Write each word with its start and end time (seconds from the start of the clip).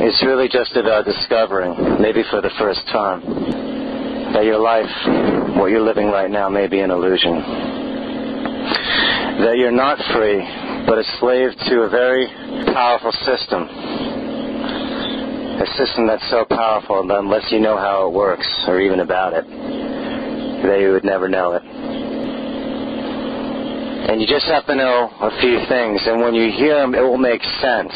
It's 0.00 0.22
really 0.22 0.46
just 0.46 0.76
about 0.76 1.04
discovering, 1.06 1.74
maybe 2.00 2.22
for 2.30 2.40
the 2.40 2.54
first 2.56 2.86
time, 2.86 3.18
that 4.32 4.44
your 4.44 4.58
life, 4.58 4.86
what 5.58 5.74
you're 5.74 5.82
living 5.82 6.06
right 6.06 6.30
now, 6.30 6.48
may 6.48 6.68
be 6.68 6.78
an 6.78 6.92
illusion. 6.92 7.34
That 9.42 9.58
you're 9.58 9.74
not 9.74 9.98
free, 10.14 10.38
but 10.86 10.98
a 10.98 11.04
slave 11.18 11.50
to 11.66 11.82
a 11.82 11.90
very 11.90 12.28
powerful 12.70 13.10
system. 13.26 13.66
A 15.58 15.66
system 15.74 16.06
that's 16.06 16.30
so 16.30 16.44
powerful 16.44 17.04
that 17.08 17.18
unless 17.18 17.50
you 17.50 17.58
know 17.58 17.76
how 17.76 18.06
it 18.06 18.12
works, 18.14 18.46
or 18.68 18.80
even 18.80 19.00
about 19.00 19.32
it, 19.34 19.44
that 20.62 20.78
you 20.78 20.92
would 20.92 21.02
never 21.02 21.28
know 21.28 21.54
it. 21.54 21.62
And 24.06 24.20
you 24.22 24.28
just 24.28 24.46
have 24.46 24.64
to 24.66 24.76
know 24.76 25.10
a 25.20 25.30
few 25.40 25.58
things, 25.68 26.06
and 26.06 26.20
when 26.20 26.34
you 26.34 26.52
hear 26.52 26.76
them, 26.78 26.94
it 26.94 27.02
will 27.02 27.18
make 27.18 27.42
sense. 27.58 27.92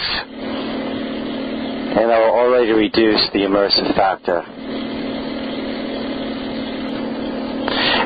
And 1.92 2.10
it 2.10 2.18
will 2.18 2.34
already 2.34 2.72
reduce 2.72 3.20
the 3.32 3.40
immersive 3.40 3.94
factor. 3.94 4.42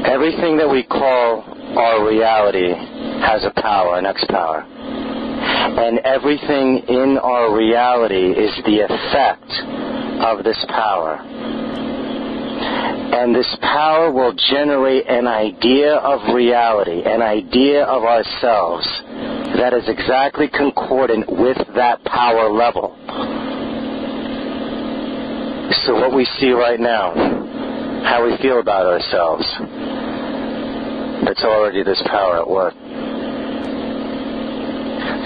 Everything 0.07 0.57
that 0.59 0.69
we 0.69 0.83
call 0.83 1.45
our 1.79 2.07
reality 2.07 2.75
has 3.23 3.45
a 3.45 3.61
power, 3.61 3.99
an 3.99 4.07
X 4.07 4.25
power. 4.29 4.63
And 4.63 5.99
everything 6.01 6.79
in 6.89 7.19
our 7.19 7.57
reality 7.57 8.33
is 8.33 8.51
the 8.65 8.81
effect 8.81 9.51
of 10.23 10.45
this 10.45 10.65
power. 10.69 11.21
And 13.17 13.35
this 13.35 13.57
power 13.63 14.13
will 14.13 14.35
generate 14.51 15.07
an 15.07 15.27
idea 15.27 15.95
of 15.95 16.35
reality, 16.35 17.03
an 17.05 17.23
idea 17.23 17.85
of 17.85 18.05
ourselves 18.05 18.87
that 19.57 19.73
is 19.73 19.89
exactly 19.89 20.49
concordant 20.49 21.27
with 21.29 21.59
that 21.75 22.05
power 22.05 22.51
level. 22.51 22.97
So 25.71 25.95
what 25.95 26.15
we 26.15 26.25
see 26.39 26.51
right 26.53 26.79
now, 26.79 27.13
how 28.05 28.25
we 28.25 28.37
feel 28.39 28.61
about 28.61 28.87
ourselves, 28.87 29.45
it's 31.29 31.43
already 31.43 31.83
this 31.83 32.01
power 32.07 32.39
at 32.39 32.49
work. 32.49 32.75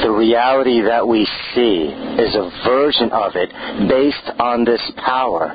The 0.02 0.10
reality 0.10 0.80
that 0.80 1.06
we 1.06 1.28
see 1.54 1.92
is 1.92 2.34
a 2.34 2.50
version 2.64 3.12
of 3.12 3.32
it 3.36 3.50
based 3.86 4.40
on 4.40 4.64
this 4.64 4.80
power. 5.04 5.52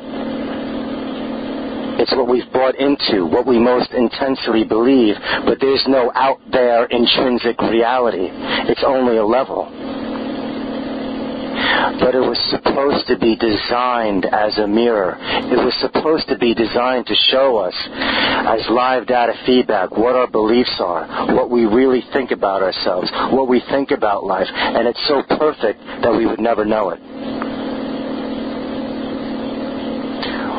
It's 1.98 2.12
what 2.12 2.28
we've 2.28 2.52
bought 2.54 2.76
into, 2.76 3.26
what 3.26 3.48
we 3.48 3.58
most 3.58 3.92
intensely 3.92 4.64
believe, 4.64 5.16
but 5.46 5.59
there's 5.59 5.84
no 5.88 6.12
out 6.14 6.40
there 6.52 6.86
intrinsic 6.86 7.59
reality. 7.59 8.30
It's 8.70 8.84
only 8.86 9.18
a 9.18 9.26
level. 9.26 9.72
But 12.00 12.16
it 12.16 12.20
was 12.20 12.40
supposed 12.50 13.08
to 13.08 13.18
be 13.18 13.36
designed 13.36 14.26
as 14.26 14.58
a 14.58 14.68
mirror. 14.68 15.18
It 15.20 15.58
was 15.58 15.73
supposed 15.81 16.28
to 16.30 16.38
be 16.38 16.54
designed 16.54 17.08
to 17.08 17.16
show 17.31 17.58
us, 17.58 17.76
as 17.92 18.62
live 18.70 19.08
data 19.08 19.34
feedback, 19.45 19.92
what 19.92 20.16
our 20.16 20.28
beliefs 20.28 20.76
are, 20.80 21.36
what 21.36 21.50
we 21.50 21.66
really 21.66 22.03
think 22.14 22.31
about 22.31 22.62
ourselves, 22.62 23.12
what 23.31 23.48
we 23.48 23.62
think 23.70 23.92
about 23.92 24.23
life. 24.23 24.48
And 24.52 24.88
it's 24.88 25.06
so 25.08 25.23
perfect 25.38 25.80
that 26.02 26.14
we 26.16 26.26
would 26.26 26.40
never 26.40 26.66
know 26.66 26.90
it. 26.90 27.00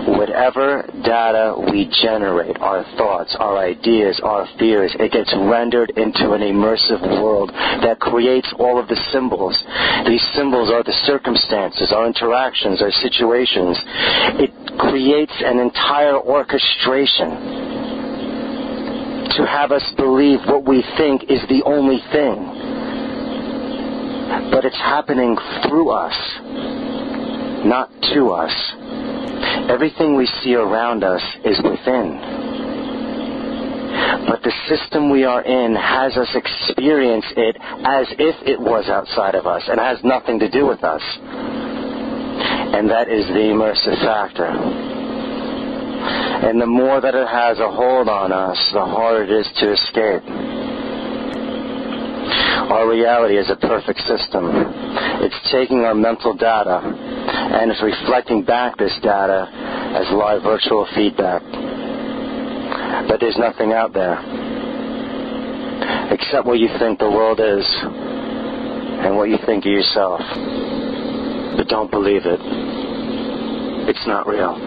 Whatever 0.06 0.86
data 1.02 1.54
we 1.70 1.90
generate, 2.02 2.56
our 2.60 2.84
thoughts, 2.96 3.36
our 3.38 3.58
ideas, 3.58 4.20
our 4.22 4.46
fears, 4.58 4.94
it 4.98 5.10
gets 5.12 5.34
rendered 5.34 5.90
into 5.96 6.32
an 6.32 6.42
immersive 6.42 7.02
world 7.20 7.50
that 7.82 7.98
creates 7.98 8.52
all 8.58 8.78
of 8.78 8.88
the 8.88 8.96
symbols. 9.12 9.58
These 10.06 10.22
symbols 10.34 10.70
are 10.70 10.84
the 10.84 10.94
circumstances, 11.04 11.92
our 11.92 12.06
interactions, 12.06 12.80
our 12.82 12.92
situations. 13.02 13.78
It 14.38 14.52
creates 14.78 15.34
an 15.40 15.58
entire 15.58 16.16
orchestration 16.16 17.74
to 19.36 19.46
have 19.46 19.72
us 19.72 19.84
believe 19.96 20.40
what 20.46 20.64
we 20.66 20.84
think 20.96 21.24
is 21.28 21.42
the 21.48 21.62
only 21.66 21.98
thing. 22.12 22.46
But 24.50 24.64
it's 24.64 24.76
happening 24.76 25.36
through 25.66 25.90
us, 25.90 26.16
not 27.66 27.90
to 28.14 28.30
us. 28.30 28.54
Everything 29.68 30.16
we 30.16 30.26
see 30.42 30.54
around 30.54 31.02
us 31.02 31.22
is 31.44 31.58
within. 31.62 32.20
But 34.28 34.42
the 34.42 34.52
system 34.68 35.10
we 35.10 35.24
are 35.24 35.42
in 35.42 35.74
has 35.74 36.16
us 36.16 36.28
experience 36.34 37.24
it 37.36 37.56
as 37.56 38.06
if 38.18 38.36
it 38.46 38.60
was 38.60 38.88
outside 38.88 39.34
of 39.34 39.46
us 39.46 39.62
and 39.68 39.80
has 39.80 39.98
nothing 40.04 40.38
to 40.40 40.50
do 40.50 40.66
with 40.66 40.84
us. 40.84 41.02
And 41.22 42.90
that 42.90 43.08
is 43.08 43.26
the 43.26 43.50
immersive 43.50 43.98
factor. 44.04 44.46
And 46.46 46.60
the 46.60 46.66
more 46.66 47.00
that 47.00 47.14
it 47.14 47.26
has 47.26 47.58
a 47.58 47.70
hold 47.70 48.08
on 48.08 48.32
us, 48.32 48.58
the 48.72 48.84
harder 48.84 49.24
it 49.24 49.30
is 49.30 49.48
to 49.58 49.72
escape. 49.72 50.22
Our 52.70 52.88
reality 52.88 53.38
is 53.38 53.50
a 53.50 53.56
perfect 53.56 54.00
system. 54.00 54.50
It's 55.22 55.50
taking 55.50 55.80
our 55.80 55.94
mental 55.94 56.34
data 56.34 56.82
and 57.26 57.70
it's 57.70 57.82
reflecting 57.82 58.44
back 58.44 58.76
this 58.78 58.92
data 59.02 59.48
as 59.96 60.06
live 60.12 60.42
virtual 60.42 60.86
feedback. 60.94 61.42
But 63.08 63.20
there's 63.20 63.38
nothing 63.38 63.72
out 63.72 63.92
there 63.92 64.18
except 66.10 66.46
what 66.46 66.58
you 66.58 66.68
think 66.78 66.98
the 66.98 67.10
world 67.10 67.40
is 67.40 67.64
and 69.04 69.16
what 69.16 69.28
you 69.28 69.38
think 69.44 69.64
of 69.64 69.72
yourself. 69.72 70.20
But 71.56 71.68
don't 71.68 71.90
believe 71.90 72.22
it. 72.24 72.40
It's 73.88 74.06
not 74.06 74.26
real. 74.26 74.65